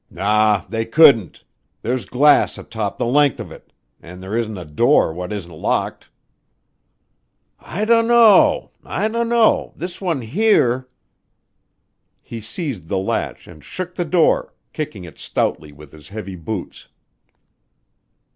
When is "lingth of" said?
3.05-3.51